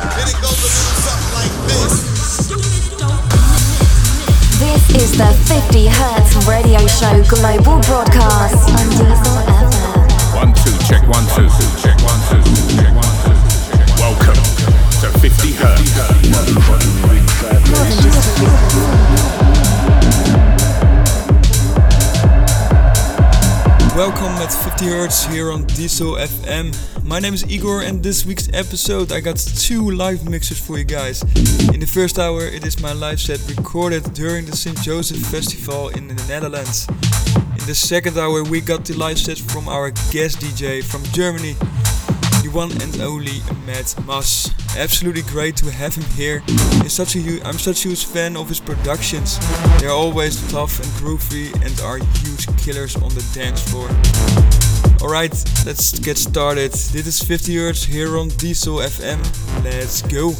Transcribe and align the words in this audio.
And 0.00 0.28
it 0.28 0.36
goes 0.40 0.56
a 0.56 0.64
little 0.64 0.96
something 1.04 1.32
like 1.36 1.52
this. 1.68 1.92
This 4.56 4.82
is 4.96 5.12
the 5.16 5.28
50 5.44 5.86
Hertz 5.88 6.32
radio 6.48 6.80
show 6.88 7.20
global 7.28 7.80
broadcast 7.84 8.68
on 8.72 8.88
Diesel 8.96 9.44
FM. 9.44 10.36
One, 10.36 10.52
two, 10.56 10.72
check 10.88 11.04
one, 11.04 11.24
two, 11.36 11.48
check 11.84 12.00
one, 12.00 12.20
two, 12.32 12.40
check 12.76 12.88
one, 12.96 13.12
two. 13.24 13.36
Welcome 14.00 14.40
to 15.04 15.08
50 15.20 15.52
Hertz. 15.52 15.92
More 17.68 17.84
than 17.84 18.00
just 18.00 18.40
Welcome 23.96 24.32
at 24.40 24.50
50 24.52 24.86
Hertz 24.86 25.26
here 25.26 25.52
on 25.52 25.64
Diesel 25.64 26.14
FM. 26.14 26.72
My 27.10 27.18
name 27.18 27.34
is 27.34 27.44
Igor, 27.50 27.82
and 27.82 28.04
this 28.04 28.24
week's 28.24 28.48
episode 28.52 29.10
I 29.10 29.18
got 29.18 29.36
two 29.36 29.90
live 29.90 30.30
mixes 30.30 30.60
for 30.64 30.78
you 30.78 30.84
guys. 30.84 31.22
In 31.74 31.80
the 31.80 31.90
first 31.92 32.20
hour, 32.20 32.42
it 32.42 32.64
is 32.64 32.80
my 32.80 32.92
live 32.92 33.20
set 33.20 33.40
recorded 33.48 34.14
during 34.14 34.46
the 34.46 34.56
St. 34.56 34.80
Joseph 34.80 35.18
Festival 35.26 35.88
in 35.88 36.06
the 36.06 36.14
Netherlands. 36.28 36.86
In 37.58 37.66
the 37.66 37.74
second 37.74 38.16
hour, 38.16 38.44
we 38.44 38.60
got 38.60 38.84
the 38.84 38.94
live 38.94 39.18
set 39.18 39.38
from 39.38 39.68
our 39.68 39.90
guest 40.12 40.38
DJ 40.38 40.84
from 40.84 41.02
Germany, 41.06 41.54
the 42.44 42.50
one 42.52 42.70
and 42.80 43.00
only 43.00 43.42
Matt 43.66 43.92
Mas. 44.06 44.54
Absolutely 44.78 45.22
great 45.22 45.56
to 45.56 45.66
have 45.68 45.96
him 45.96 46.08
here. 46.14 46.44
He's 46.80 46.92
such 46.92 47.16
a 47.16 47.20
I'm 47.44 47.58
such 47.58 47.84
a 47.86 47.88
huge 47.88 48.04
fan 48.04 48.36
of 48.36 48.48
his 48.48 48.60
productions. 48.60 49.36
They're 49.80 49.90
always 49.90 50.36
tough 50.52 50.78
and 50.78 50.88
groovy 51.02 51.52
and 51.66 51.74
are 51.80 51.98
huge 52.22 52.46
killers 52.56 52.94
on 52.94 53.12
the 53.16 53.28
dance 53.34 53.68
floor. 53.68 53.88
Alright, 55.02 55.32
let's 55.64 55.98
get 55.98 56.18
started. 56.18 56.72
This 56.72 57.06
is 57.06 57.22
50 57.22 57.56
Hertz 57.56 57.84
here 57.84 58.18
on 58.18 58.28
Diesel 58.28 58.76
FM. 58.80 59.18
Let's 59.64 60.02
go. 60.02 60.34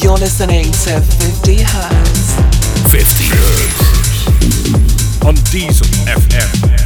You're 0.00 0.18
listening 0.18 0.66
to 0.66 1.00
50 1.00 1.62
Hertz. 1.62 2.34
50 2.92 3.24
Hertz. 3.34 5.24
On 5.24 5.34
Diesel 5.50 5.86
FM. 6.06 6.83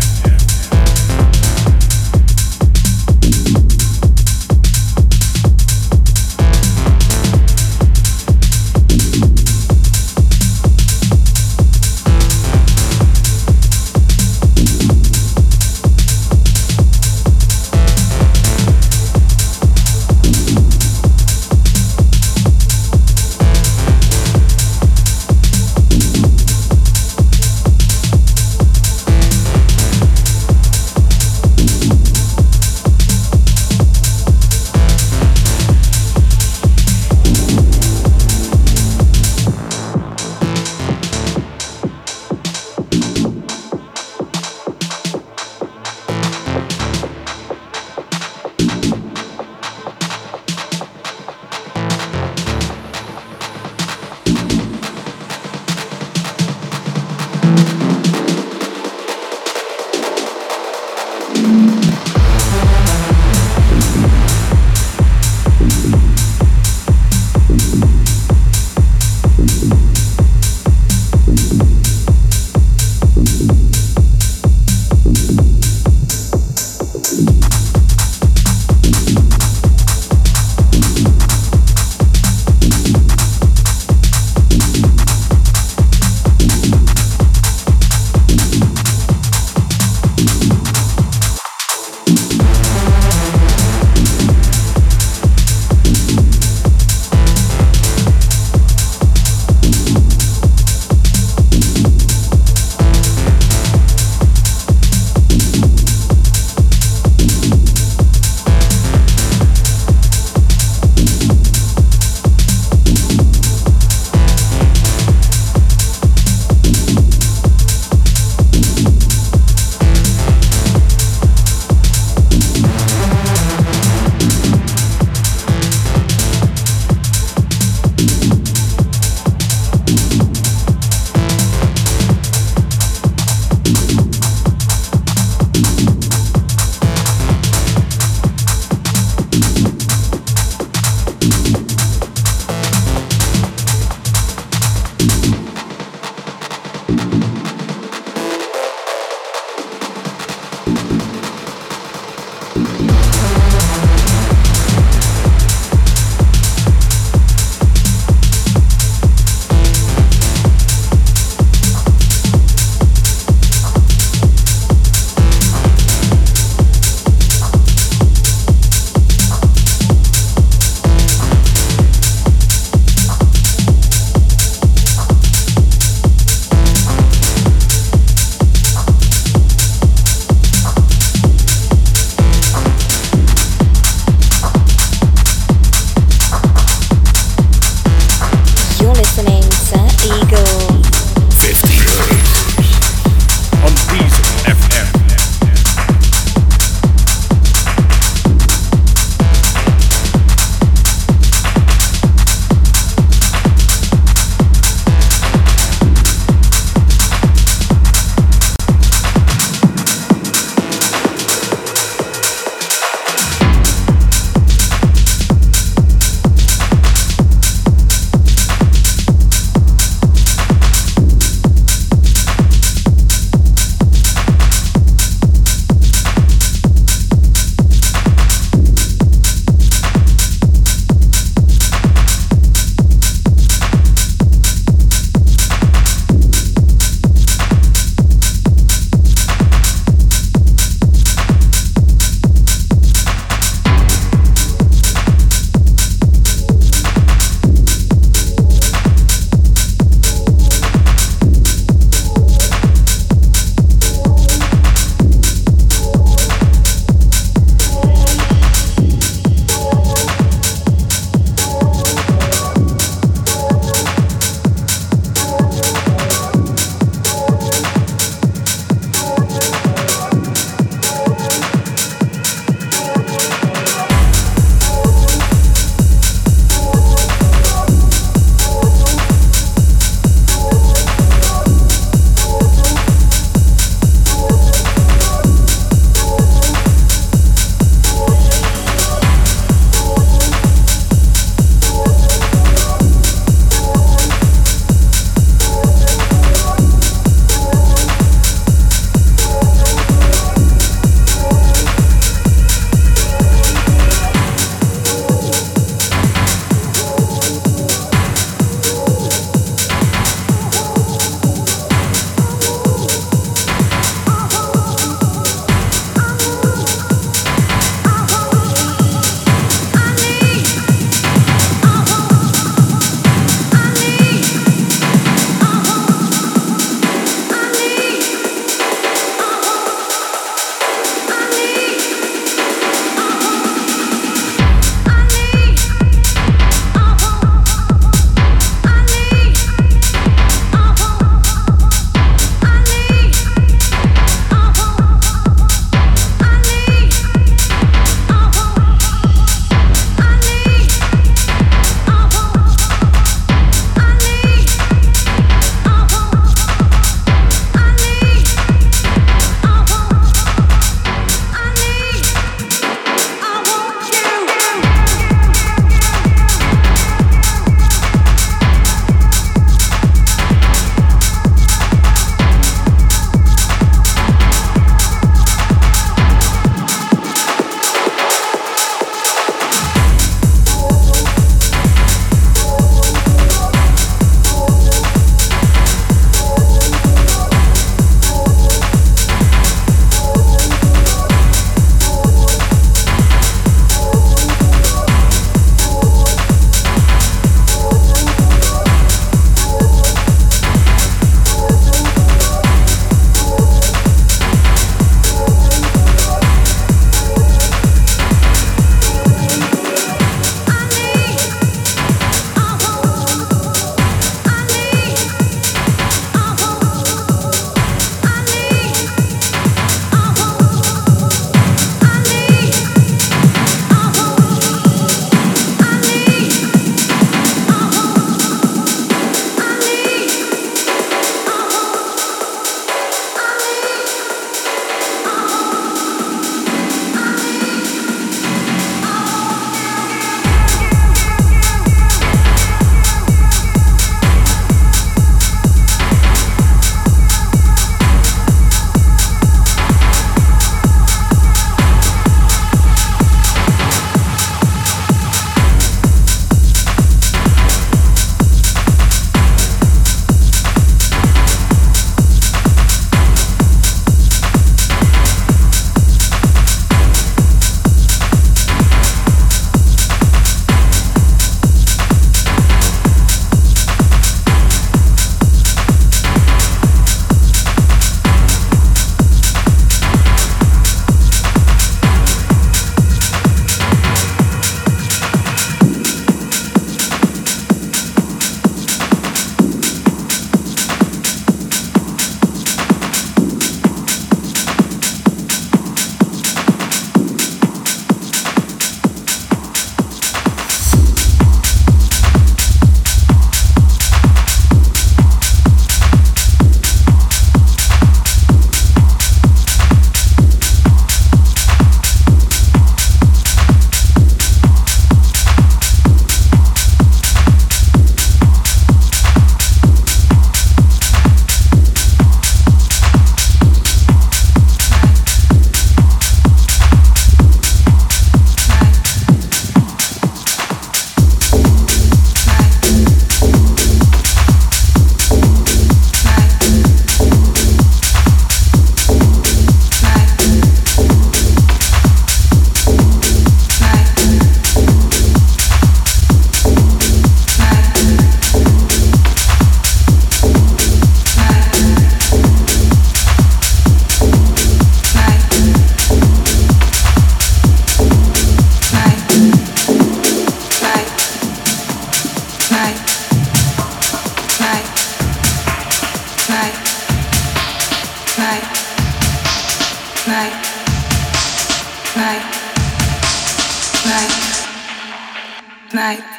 night. 575.75 576.18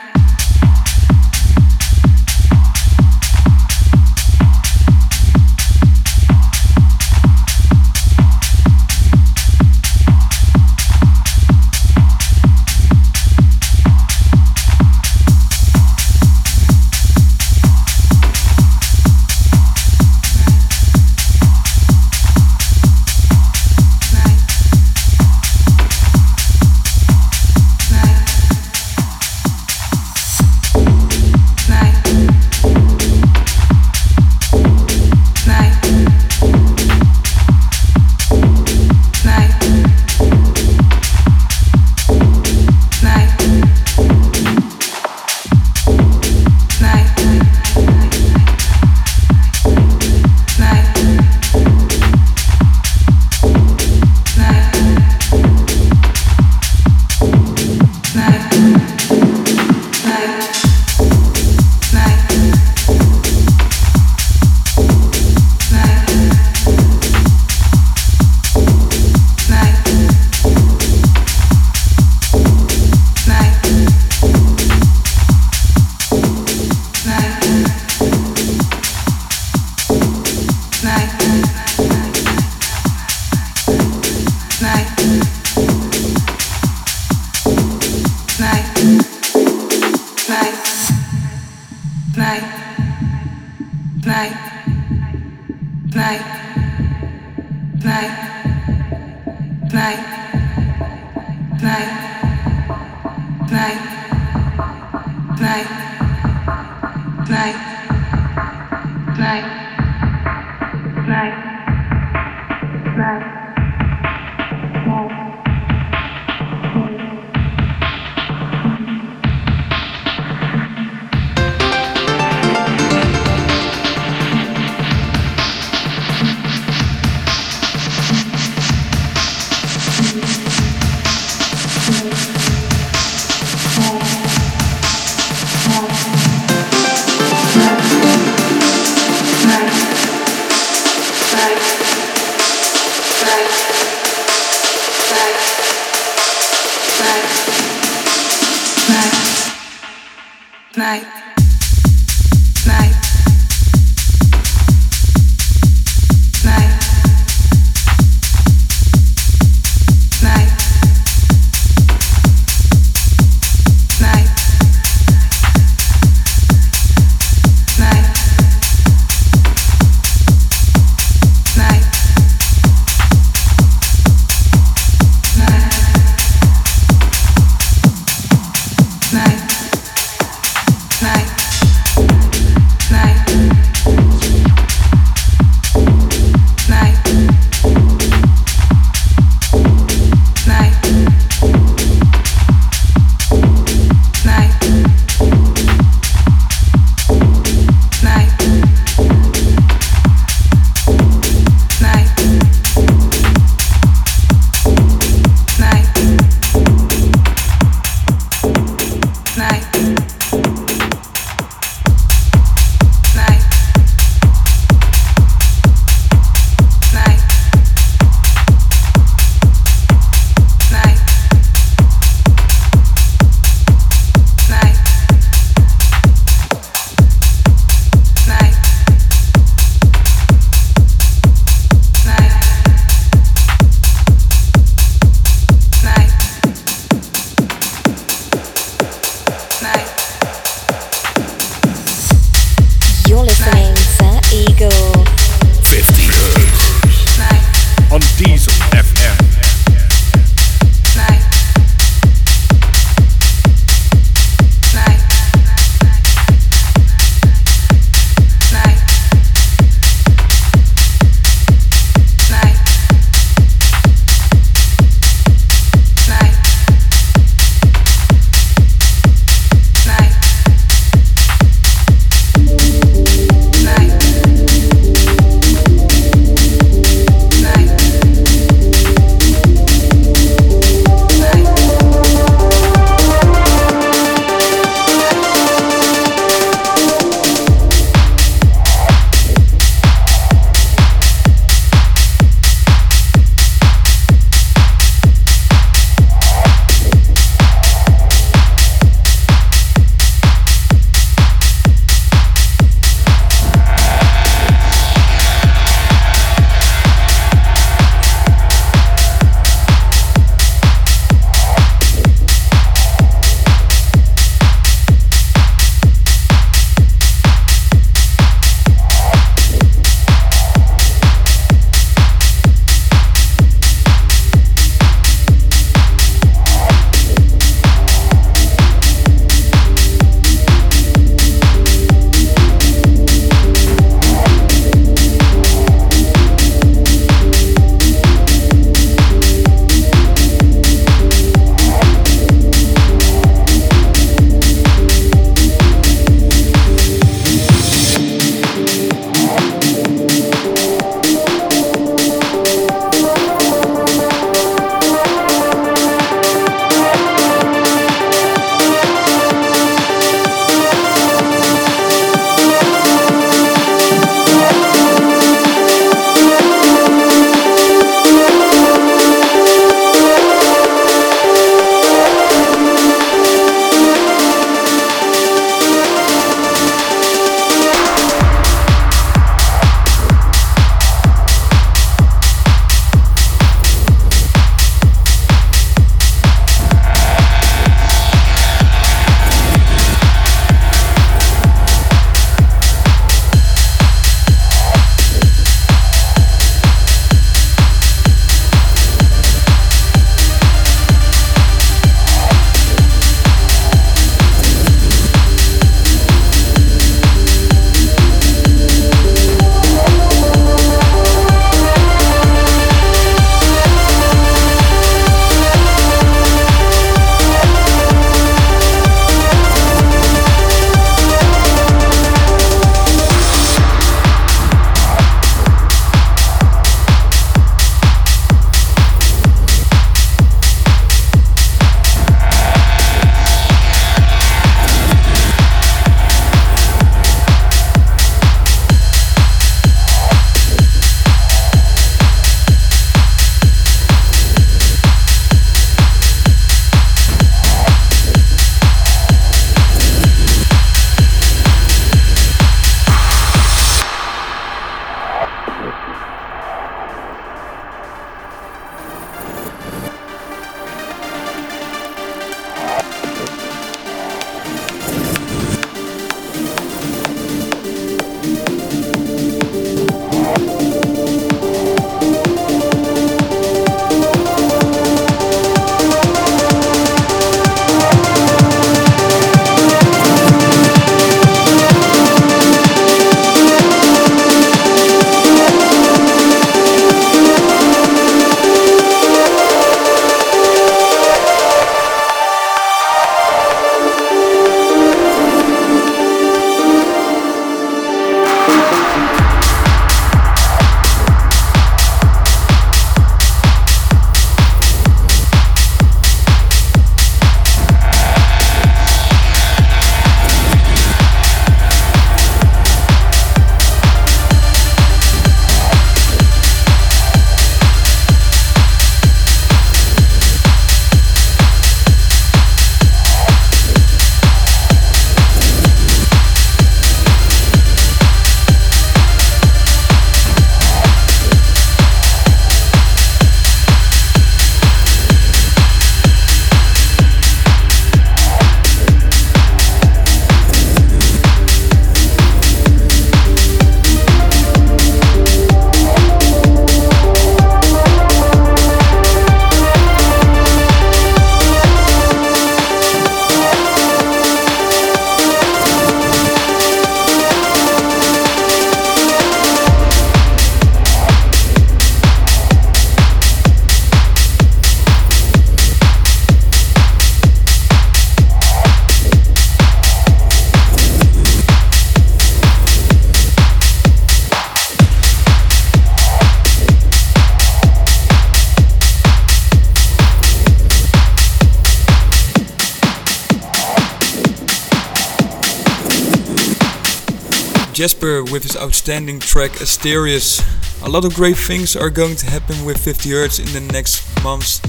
Outstanding 588.90 589.20
track 589.20 589.52
Asterius. 589.62 590.42
A 590.84 590.90
lot 590.90 591.06
of 591.06 591.14
great 591.14 591.38
things 591.38 591.76
are 591.76 591.92
going 591.92 592.16
to 592.16 592.26
happen 592.26 592.66
with 592.66 592.84
50 592.84 593.12
Hertz 593.12 593.38
in 593.38 593.46
the 593.54 593.72
next 593.72 594.02
months 594.24 594.60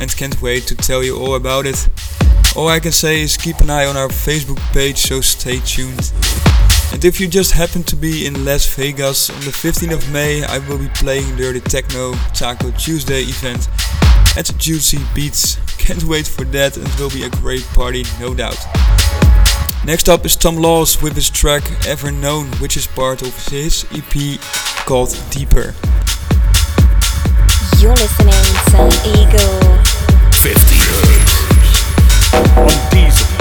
and 0.00 0.10
can't 0.16 0.42
wait 0.42 0.66
to 0.66 0.74
tell 0.74 1.04
you 1.04 1.16
all 1.16 1.36
about 1.36 1.64
it. 1.66 1.88
All 2.56 2.66
I 2.66 2.80
can 2.80 2.90
say 2.90 3.20
is 3.22 3.36
keep 3.36 3.60
an 3.60 3.70
eye 3.70 3.86
on 3.86 3.96
our 3.96 4.08
Facebook 4.08 4.58
page, 4.72 4.98
so 4.98 5.20
stay 5.20 5.60
tuned. 5.60 6.12
And 6.92 7.04
if 7.04 7.20
you 7.20 7.28
just 7.28 7.52
happen 7.52 7.84
to 7.84 7.94
be 7.94 8.26
in 8.26 8.44
Las 8.44 8.66
Vegas 8.74 9.30
on 9.30 9.38
the 9.42 9.52
15th 9.52 9.92
of 9.92 10.12
May, 10.12 10.42
I 10.42 10.58
will 10.66 10.78
be 10.78 10.88
playing 10.88 11.36
Dirty 11.36 11.60
Techno 11.60 12.14
Taco 12.34 12.72
Tuesday 12.72 13.22
event 13.22 13.68
at 14.36 14.50
Juicy 14.58 14.98
Beats. 15.14 15.54
Can't 15.78 16.02
wait 16.02 16.26
for 16.26 16.44
that 16.46 16.76
and 16.76 16.88
it 16.88 16.98
will 16.98 17.10
be 17.10 17.22
a 17.22 17.30
great 17.30 17.64
party, 17.74 18.02
no 18.18 18.34
doubt. 18.34 18.58
Next 19.84 20.08
up 20.08 20.24
is 20.24 20.36
Tom 20.36 20.56
Laws 20.58 21.02
with 21.02 21.16
his 21.16 21.28
track 21.28 21.64
Ever 21.88 22.12
Known, 22.12 22.46
which 22.60 22.76
is 22.76 22.86
part 22.86 23.20
of 23.20 23.34
his 23.48 23.84
EP 23.90 24.38
called 24.86 25.10
Deeper. 25.30 25.74
You're 27.80 27.96
listening 27.96 28.46
to 28.70 28.86
Igor. 29.10 29.82
50 30.34 30.76
Hertz 30.78 31.42
on 32.56 32.90
Diesel 32.92 33.31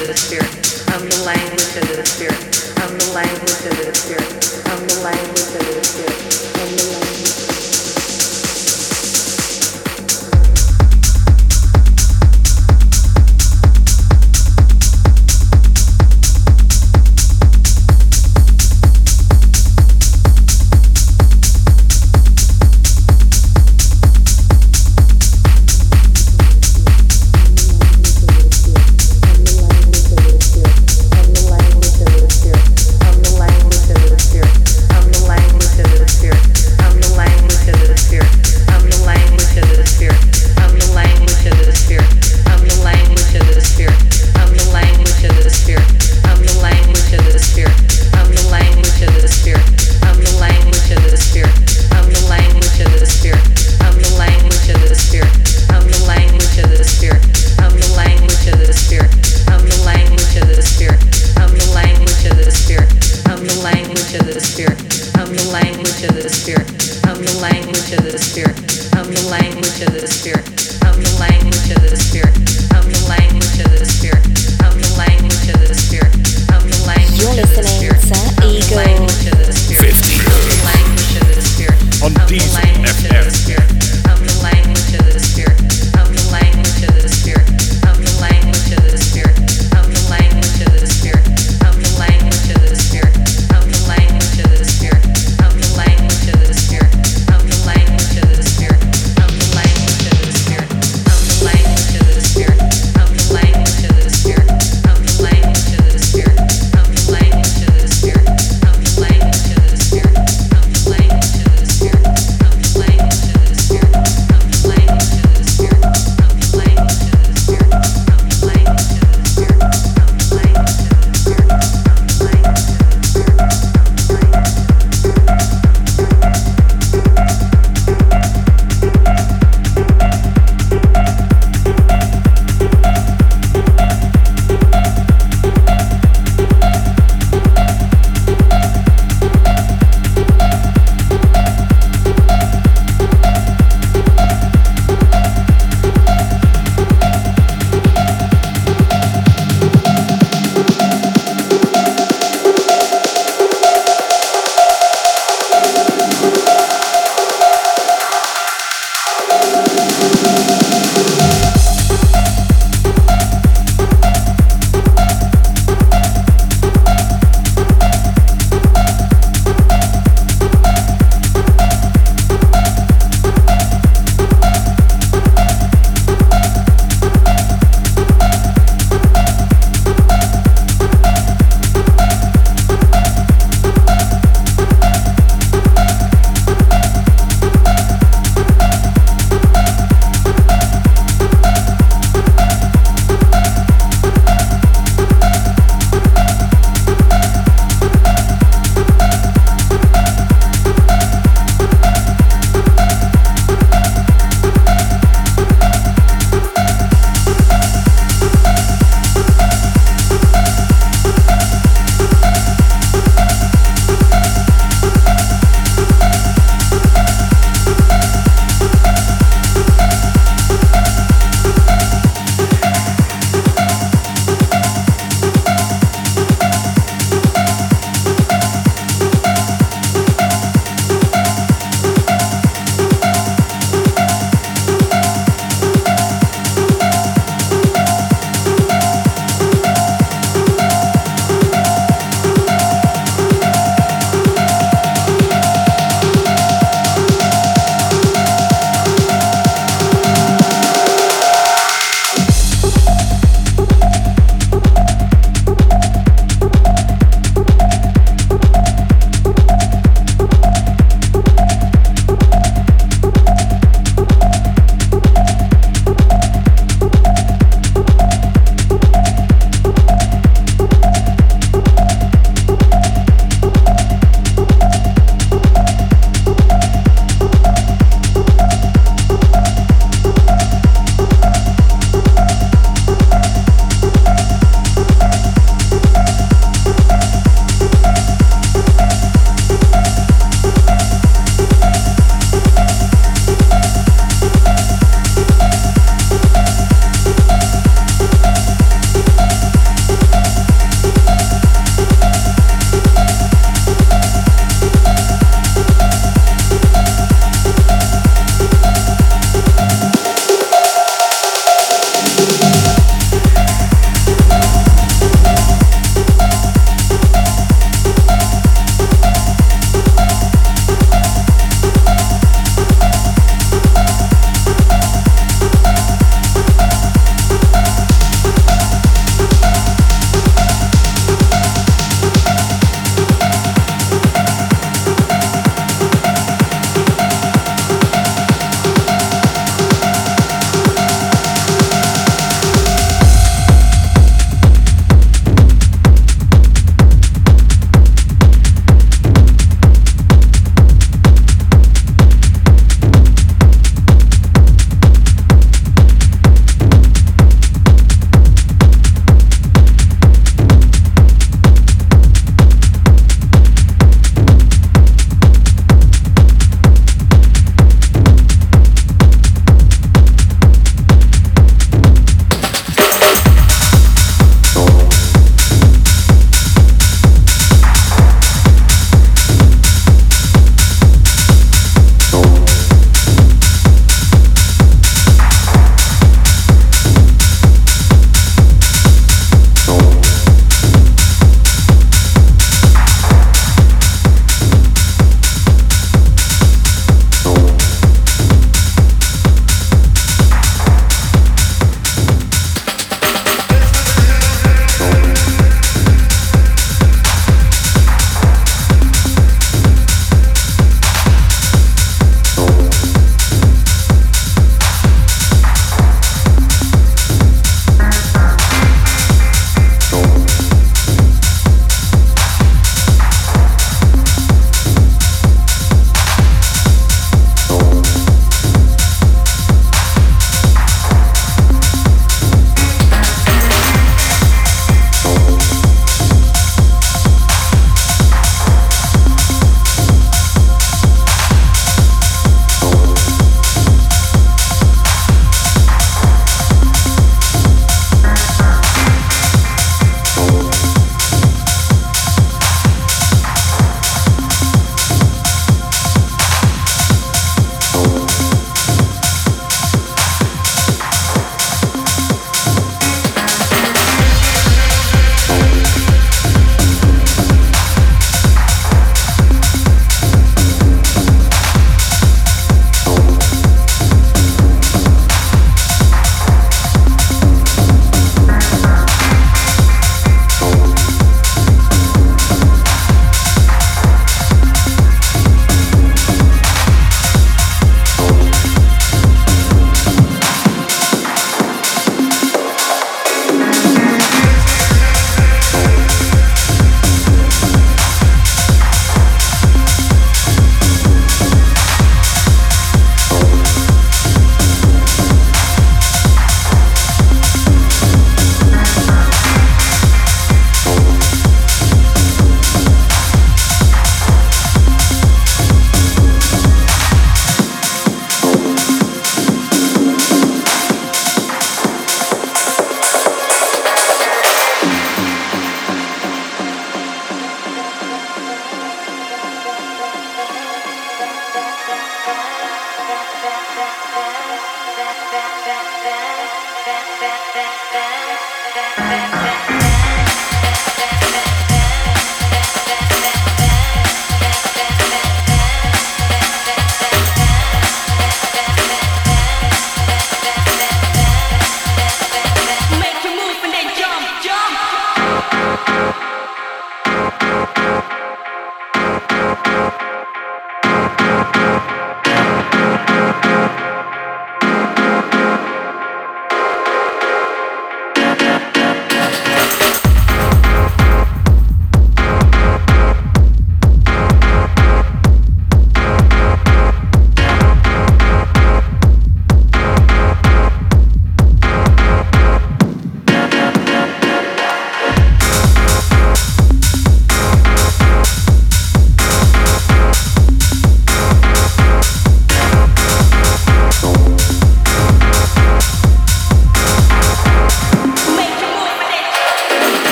into 0.00 0.12
the 0.12 0.18
spirit. 0.18 0.48
I'm 0.88 1.06
the 1.06 1.24
language 1.26 1.76
of 1.76 1.96
the 1.96 2.06
spirit. 2.06 2.40
I'm 2.78 2.96
the 2.96 3.12
language 3.12 3.66
into 3.66 3.84
the 3.84 3.94
spirit. 3.94 4.24
I'm 4.66 4.86
the 4.88 5.00
language 5.04 5.52
into 5.52 5.74
the 5.74 5.84
spirit. 5.84 6.16
I'm 6.56 6.76
the 6.76 6.84
language. 6.84 6.99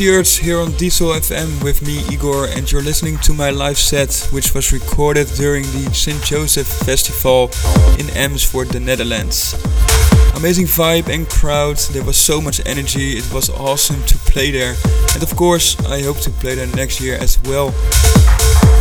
This 0.00 0.08
is 0.08 0.14
50 0.14 0.16
Hertz 0.16 0.36
here 0.38 0.58
on 0.58 0.72
Diesel 0.78 1.08
FM 1.08 1.62
with 1.62 1.82
me, 1.82 2.02
Igor, 2.10 2.46
and 2.46 2.72
you're 2.72 2.80
listening 2.80 3.18
to 3.18 3.34
my 3.34 3.50
live 3.50 3.76
set, 3.76 4.28
which 4.32 4.54
was 4.54 4.72
recorded 4.72 5.26
during 5.36 5.62
the 5.64 5.90
St. 5.92 6.24
Joseph 6.24 6.66
Festival 6.66 7.50
in 7.98 8.08
Amersfoort, 8.16 8.70
the 8.70 8.80
Netherlands. 8.80 9.52
Amazing 10.36 10.68
vibe 10.68 11.10
and 11.10 11.28
crowd, 11.28 11.76
there 11.92 12.02
was 12.02 12.16
so 12.16 12.40
much 12.40 12.62
energy, 12.64 13.18
it 13.18 13.30
was 13.30 13.50
awesome 13.50 14.02
to 14.04 14.16
play 14.16 14.50
there. 14.50 14.74
And 15.12 15.22
of 15.22 15.36
course, 15.36 15.78
I 15.84 16.00
hope 16.00 16.20
to 16.20 16.30
play 16.30 16.54
there 16.54 16.66
next 16.68 17.02
year 17.02 17.18
as 17.20 17.38
well. 17.42 17.74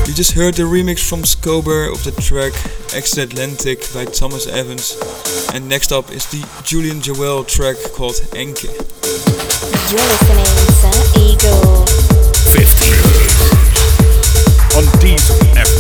You 0.08 0.14
just 0.14 0.32
heard 0.32 0.56
the 0.56 0.64
remix 0.64 1.08
from 1.08 1.22
Scober 1.24 1.92
of 1.92 2.04
the 2.04 2.12
track 2.22 2.54
Extra 2.96 3.24
Atlantic 3.24 3.86
by 3.94 4.06
Thomas 4.06 4.48
Evans. 4.48 4.98
And 5.54 5.70
next 5.70 5.92
up 5.92 6.12
is 6.12 6.26
the 6.32 6.44
Julian 6.64 7.02
Jeweil 7.02 7.44
track 7.44 7.78
called 7.94 8.16
Enke. 8.34 8.70
You're 9.90 10.08
listening 10.10 10.46
to 10.82 10.92
Igor. 11.20 11.86
50 12.52 13.30
on 14.78 14.86
Diesel 15.00 15.36
FM. 15.56 15.79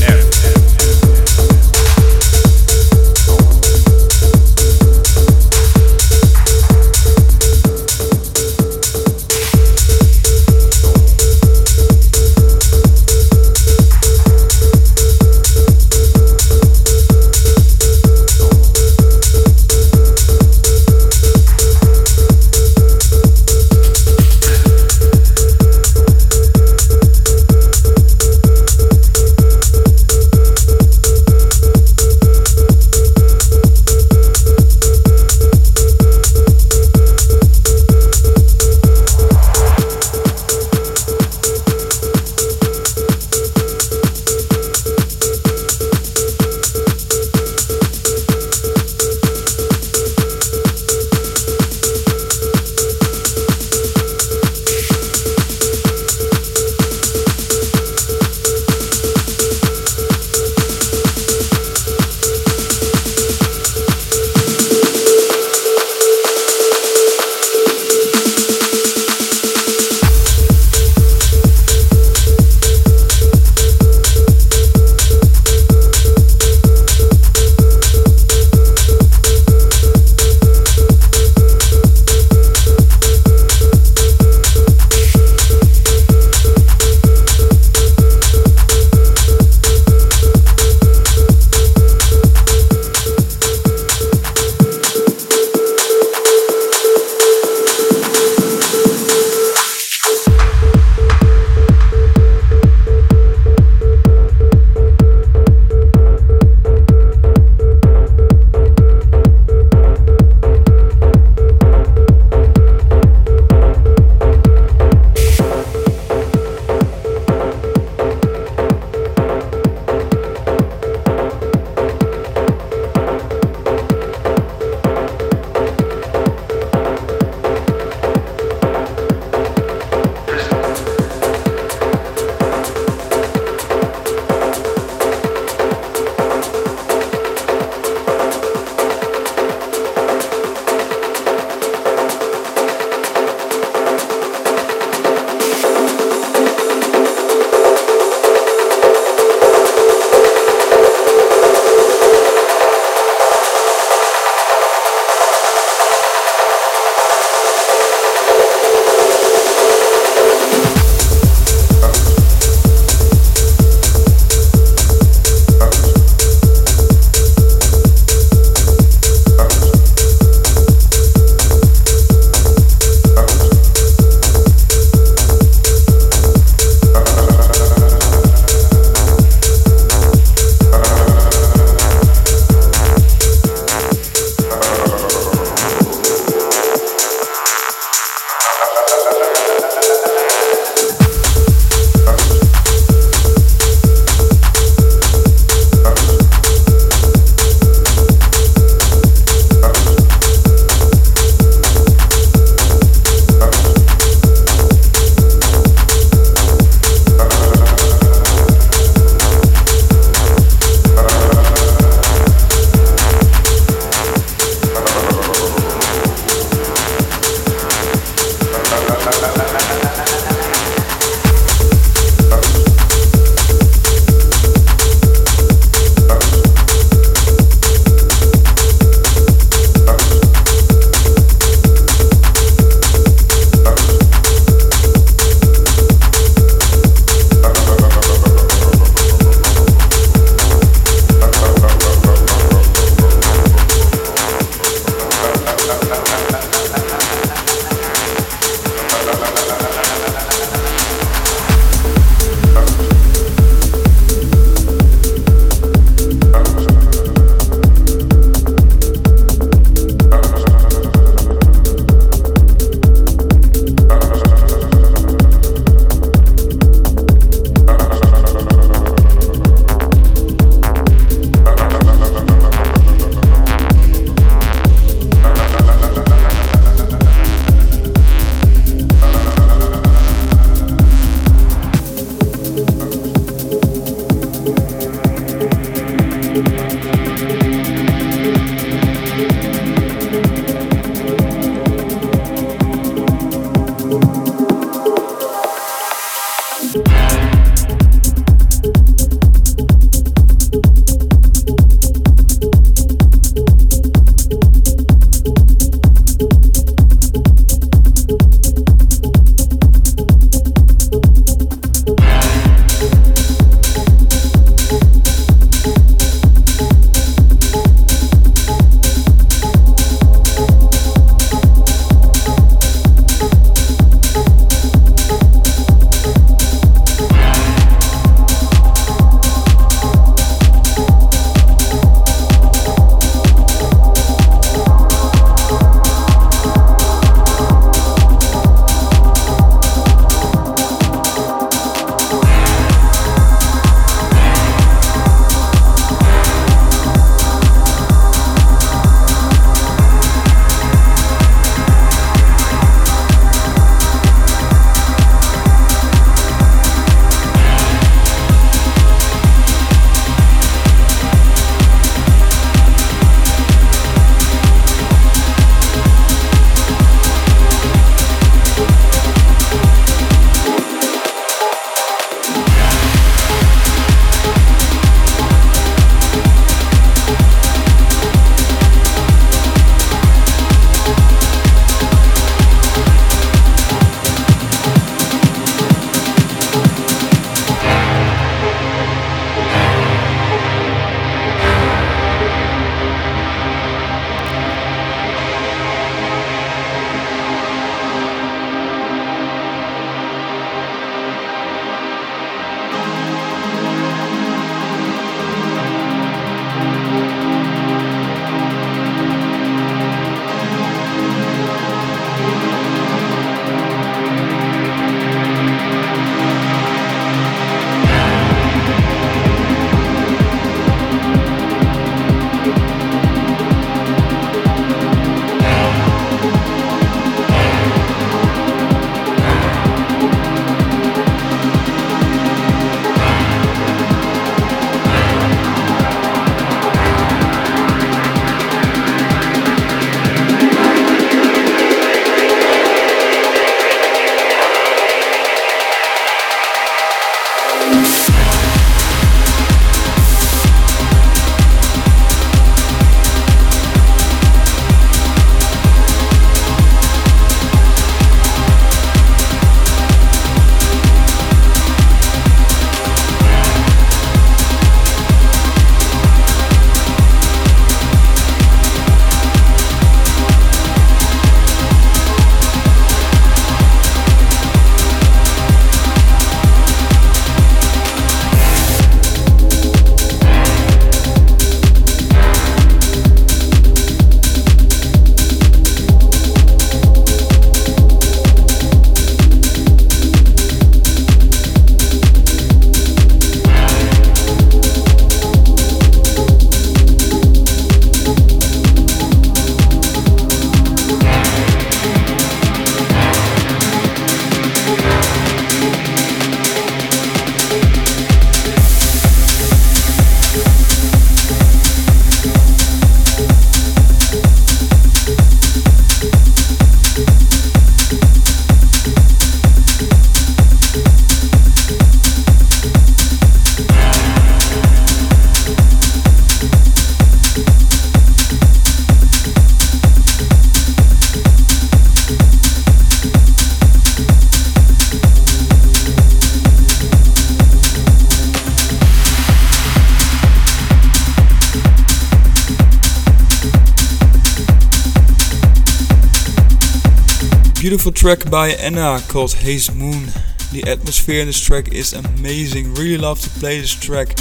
Track 547.99 548.29
by 548.31 548.51
Anna 548.51 549.01
called 549.09 549.33
Haze 549.33 549.75
Moon. 549.75 550.05
The 550.53 550.63
atmosphere 550.65 551.19
in 551.19 551.27
this 551.27 551.37
track 551.37 551.73
is 551.73 551.91
amazing. 551.91 552.73
Really 552.75 552.97
love 552.97 553.19
to 553.19 553.29
play 553.41 553.59
this 553.59 553.73
track. 553.73 554.15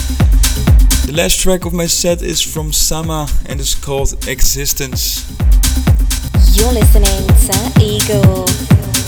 The 1.06 1.12
last 1.14 1.38
track 1.38 1.64
of 1.64 1.72
my 1.72 1.86
set 1.86 2.20
is 2.20 2.42
from 2.42 2.72
Sama 2.72 3.28
and 3.46 3.60
is 3.60 3.76
called 3.76 4.14
Existence. 4.26 5.30
You're 6.56 6.72
listening 6.72 7.28
to 7.46 7.54
Igor. 7.80 8.48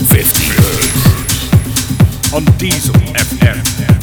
50 0.07 0.45
Hertz 0.55 2.33
on 2.33 2.45
Diesel 2.57 2.95
FM. 2.95 4.00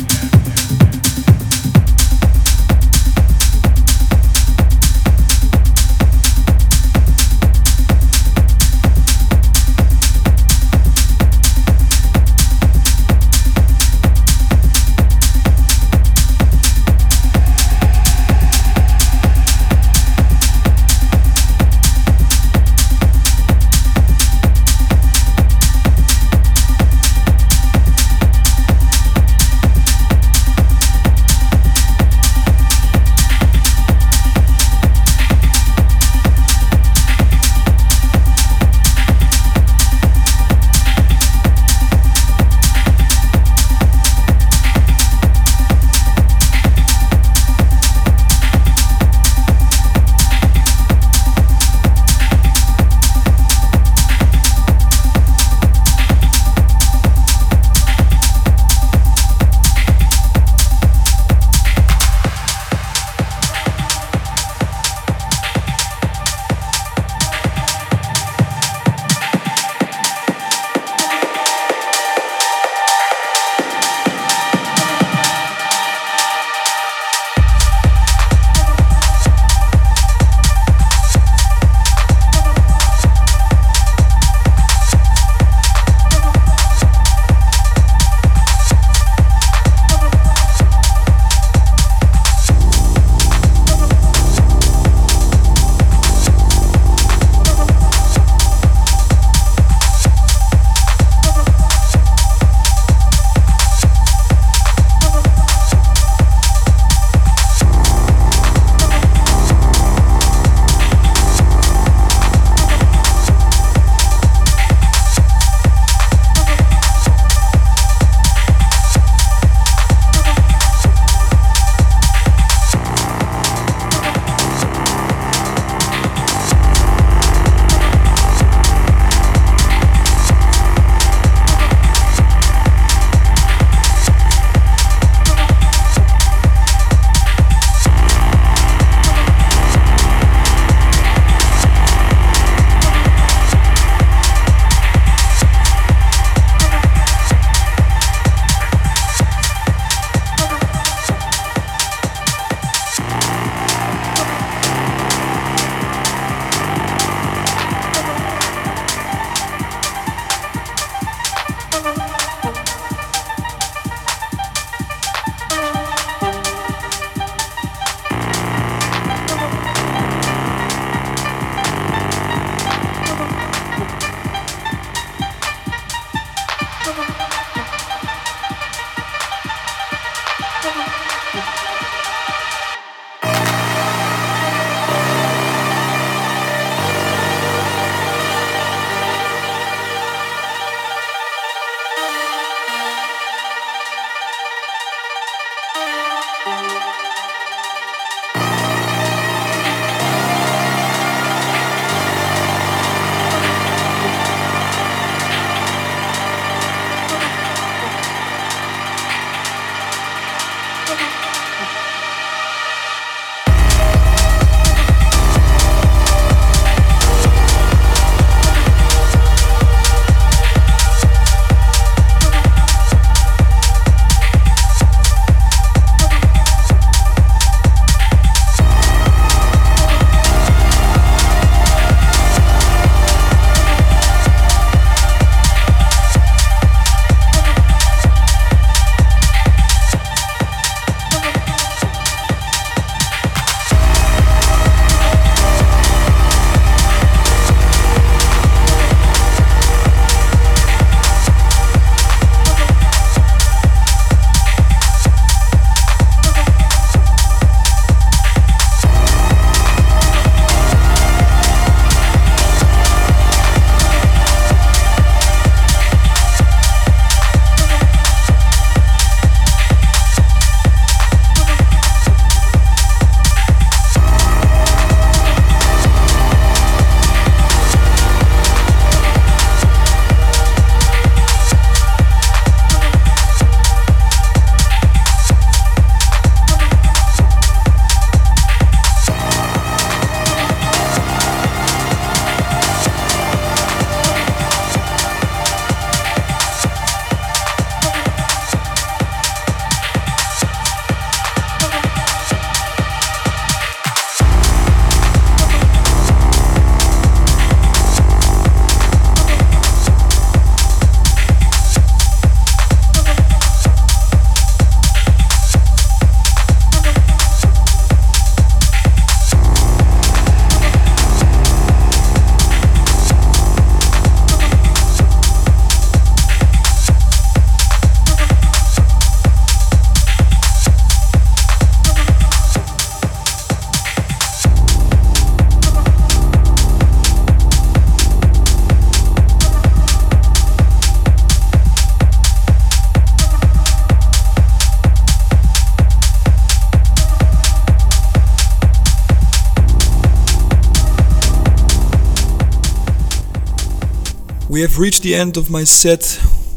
We 354.58 354.62
have 354.62 354.80
reached 354.80 355.04
the 355.04 355.14
end 355.14 355.36
of 355.36 355.50
my 355.50 355.62
set, 355.62 356.04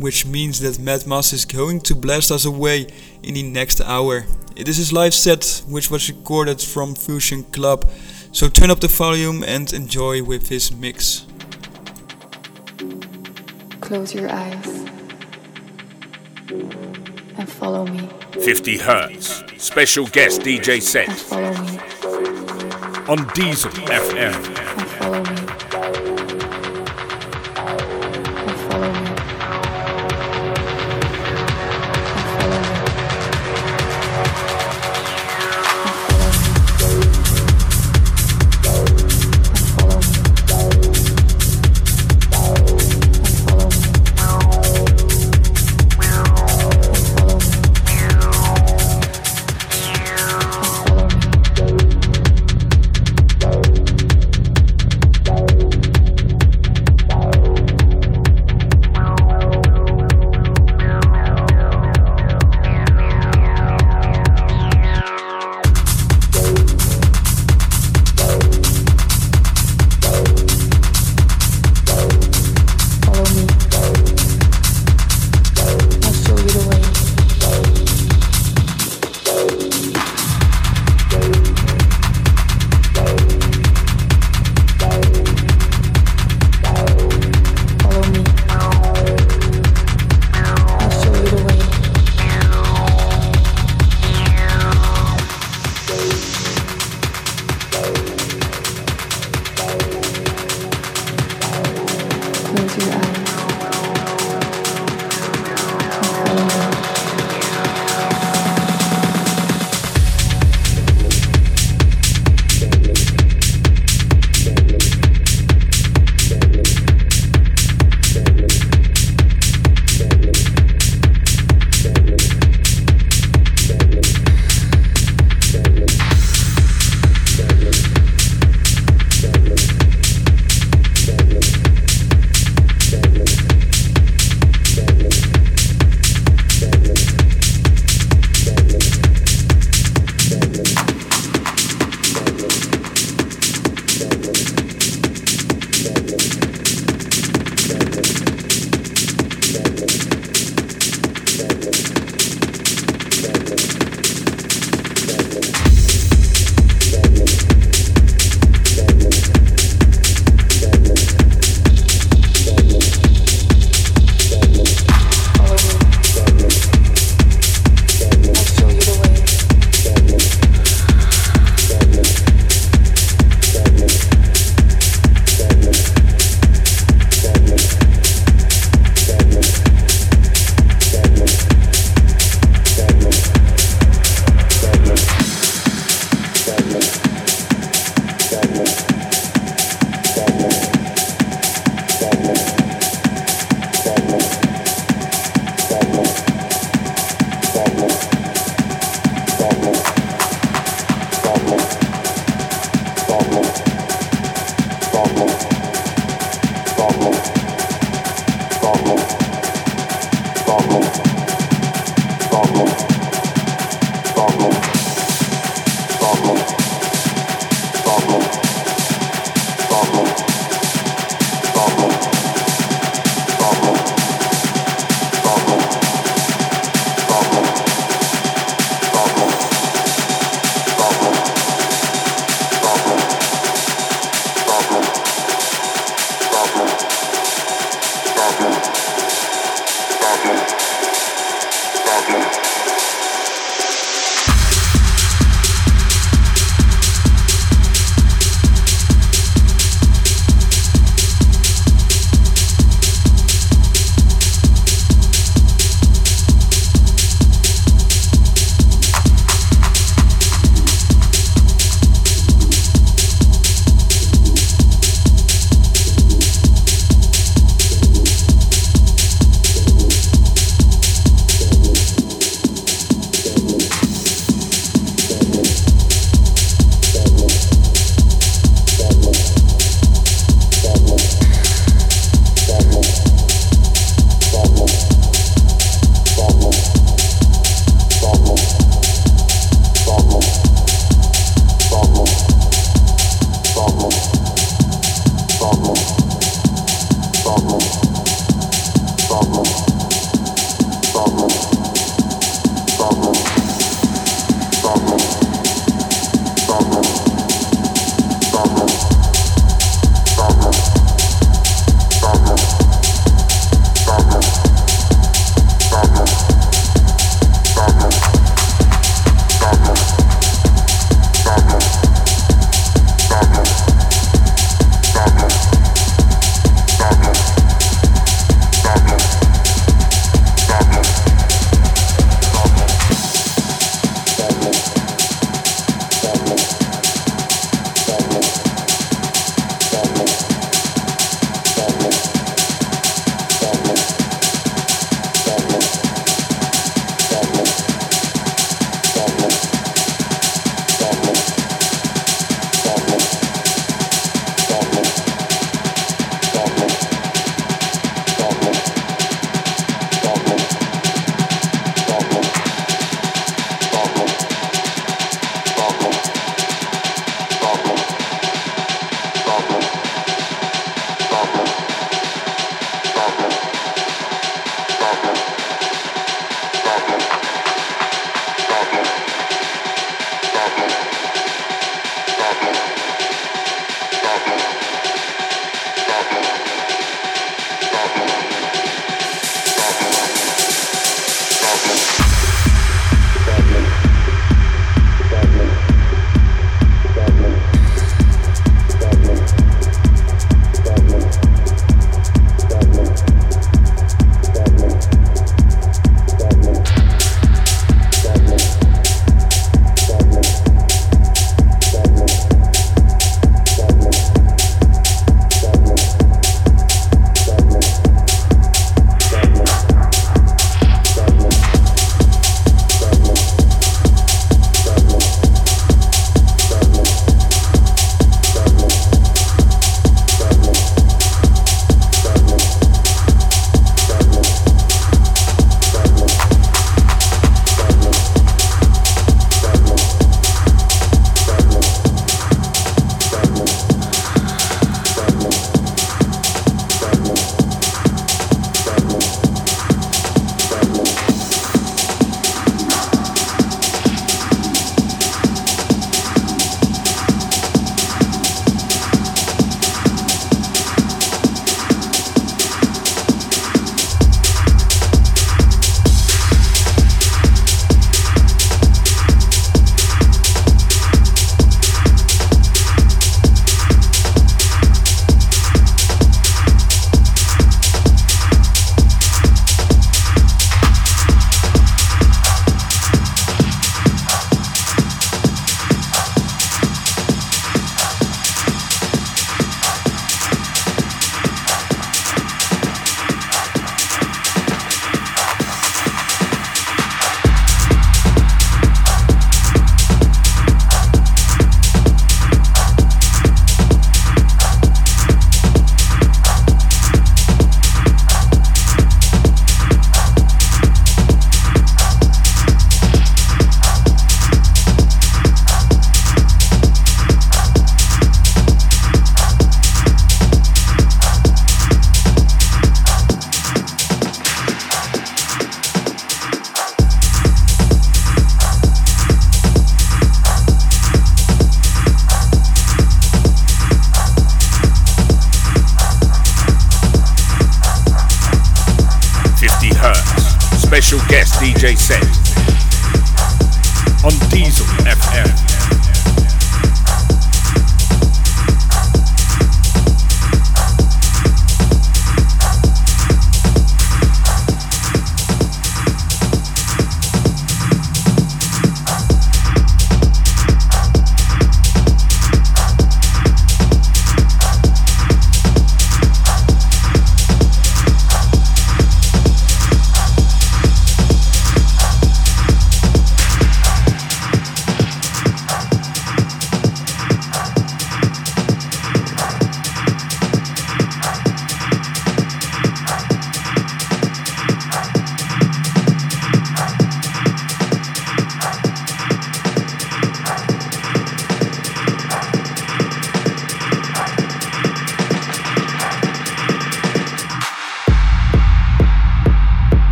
which 0.00 0.26
means 0.26 0.58
that 0.58 0.80
Matt 0.80 1.06
Mas 1.06 1.32
is 1.32 1.44
going 1.44 1.80
to 1.82 1.94
blast 1.94 2.32
us 2.32 2.44
away 2.44 2.88
in 3.22 3.34
the 3.34 3.44
next 3.44 3.80
hour. 3.80 4.24
It 4.56 4.66
is 4.66 4.78
his 4.78 4.92
live 4.92 5.14
set, 5.14 5.62
which 5.68 5.92
was 5.92 6.08
recorded 6.08 6.60
from 6.60 6.96
Fusion 6.96 7.44
Club, 7.52 7.88
so 8.32 8.48
turn 8.48 8.72
up 8.72 8.80
the 8.80 8.88
volume 8.88 9.44
and 9.44 9.72
enjoy 9.72 10.24
with 10.24 10.48
his 10.48 10.72
mix. 10.72 11.24
Close 13.80 14.12
your 14.12 14.28
eyes 14.28 14.66
and 17.38 17.48
follow 17.48 17.86
me. 17.86 18.08
50 18.32 18.76
Hertz. 18.78 19.44
Special 19.56 20.06
guest 20.08 20.40
DJ 20.40 20.74
And 20.74 20.82
set 20.82 21.12
follow 21.12 21.52
me. 21.62 21.78
on 23.08 23.32
Diesel 23.34 23.70
FM. 23.70 24.93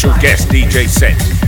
Special 0.00 0.22
guest 0.22 0.48
DJ 0.48 0.88
set 0.88 1.39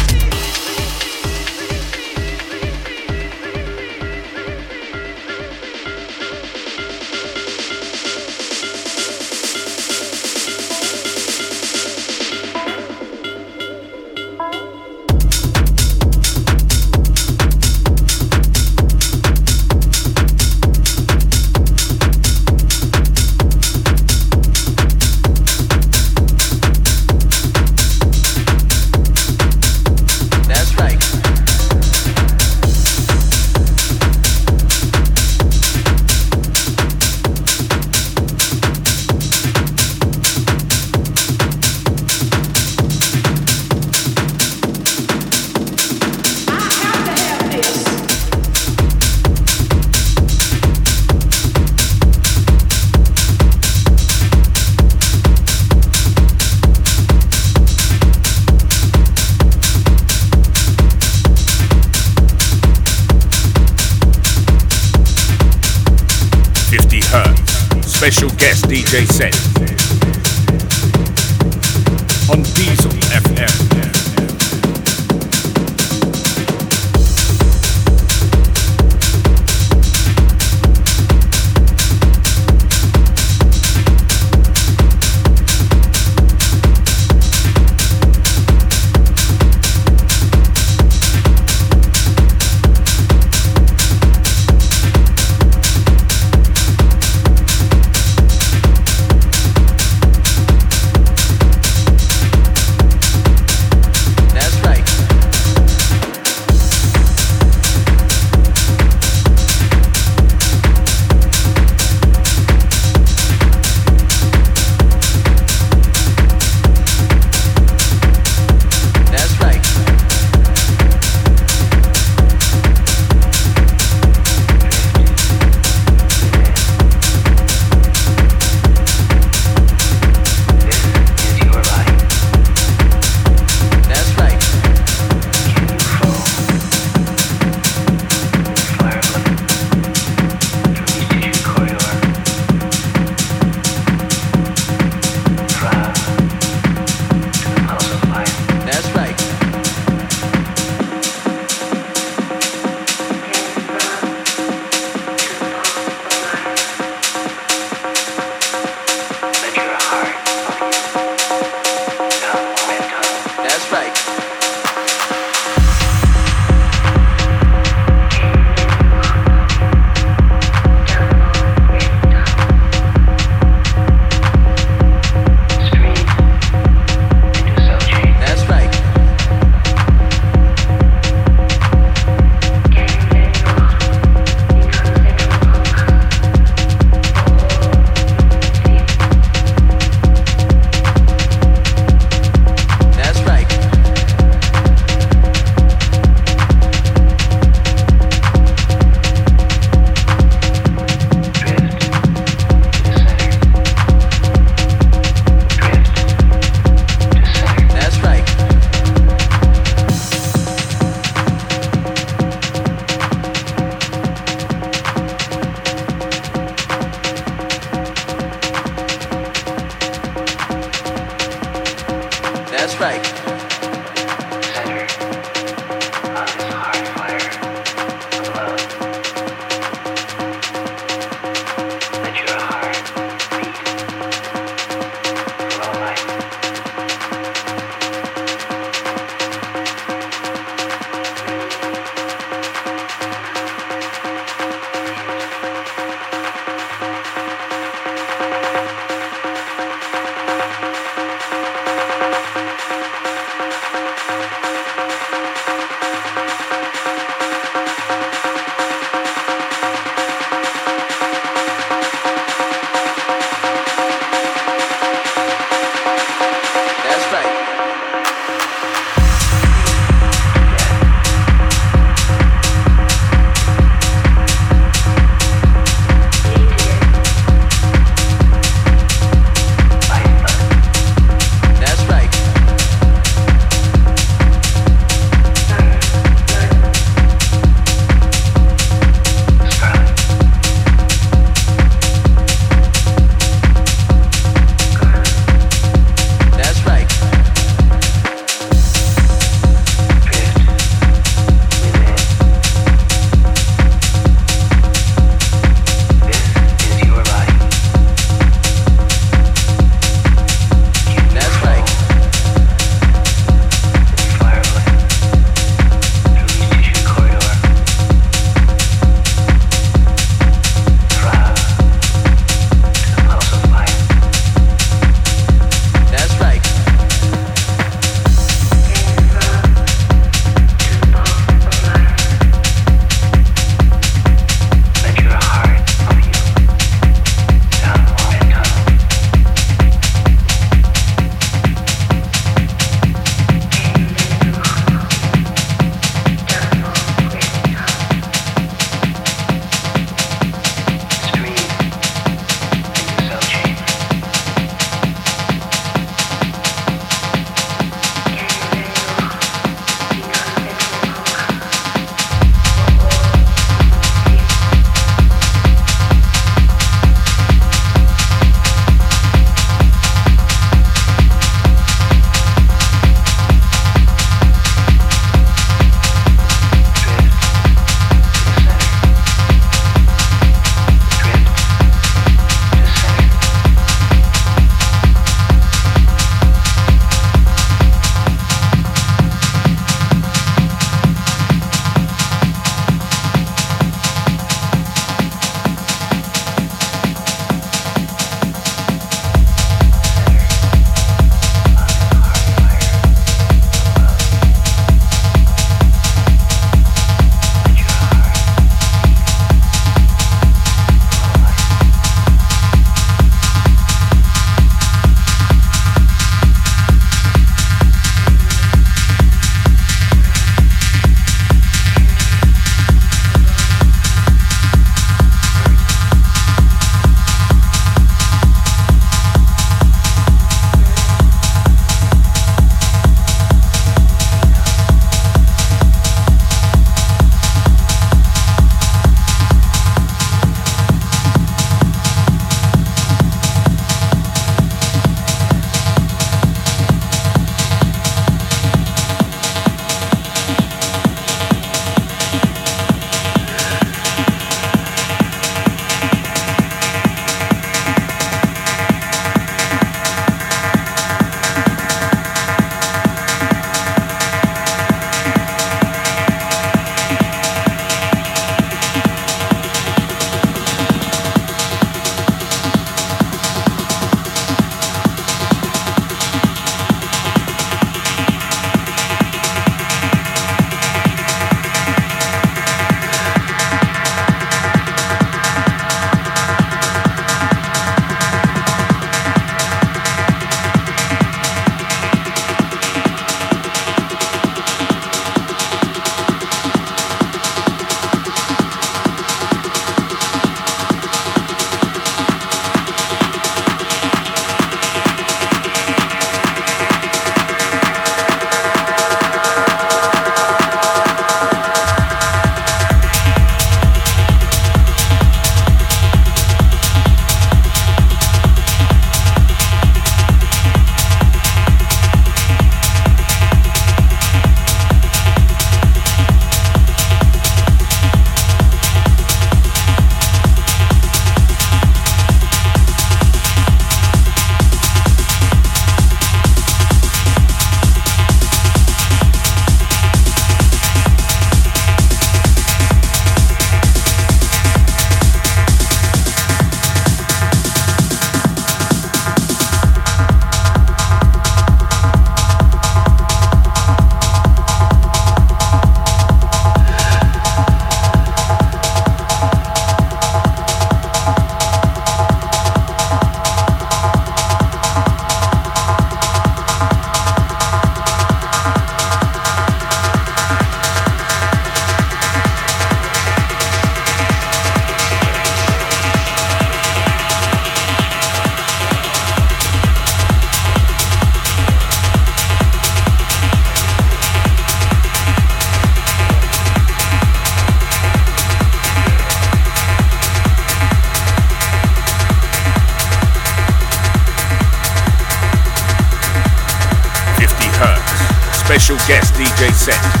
set 599.61 600.00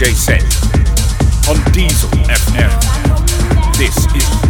DJ 0.00 0.14
set 0.14 0.42
on 1.46 1.56
Diesel 1.72 2.08
FM. 2.24 2.72
This 3.76 3.94
is 4.16 4.49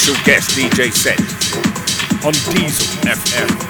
special 0.00 0.24
guest 0.24 0.56
DJ 0.56 0.90
set 0.90 1.20
on 2.24 2.32
Diesel 2.32 2.86
FM. 3.04 3.69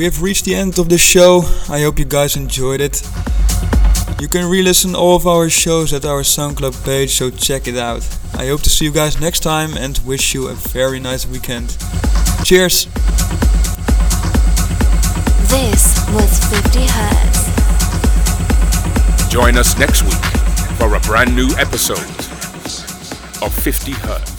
We 0.00 0.04
have 0.06 0.22
reached 0.22 0.46
the 0.46 0.54
end 0.54 0.78
of 0.78 0.88
the 0.88 0.96
show. 0.96 1.42
I 1.68 1.82
hope 1.82 1.98
you 1.98 2.06
guys 2.06 2.34
enjoyed 2.34 2.80
it. 2.80 3.06
You 4.18 4.28
can 4.28 4.48
re-listen 4.50 4.94
all 4.94 5.14
of 5.14 5.26
our 5.26 5.50
shows 5.50 5.92
at 5.92 6.06
our 6.06 6.22
SoundCloud 6.22 6.82
page, 6.86 7.10
so 7.10 7.28
check 7.28 7.68
it 7.68 7.76
out. 7.76 8.00
I 8.32 8.46
hope 8.46 8.62
to 8.62 8.70
see 8.70 8.86
you 8.86 8.92
guys 8.92 9.20
next 9.20 9.40
time 9.40 9.76
and 9.76 9.98
wish 10.06 10.32
you 10.32 10.48
a 10.48 10.54
very 10.54 11.00
nice 11.00 11.26
weekend. 11.26 11.76
Cheers! 12.44 12.86
This 15.52 16.00
was 16.14 16.40
50 16.48 16.86
Hertz. 16.88 17.50
Join 19.30 19.58
us 19.58 19.78
next 19.78 20.02
week 20.04 20.24
for 20.78 20.94
a 20.94 21.00
brand 21.00 21.36
new 21.36 21.50
episode 21.58 22.08
of 23.42 23.52
50 23.52 23.92
Hertz. 23.92 24.29